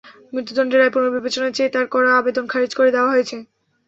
[0.33, 3.35] মৃত্যুদণ্ডের রায় পুনর্বিবেচনা চেয়ে তাঁর করা আবেদন খারিজ করে দেওয়া হয়েছে।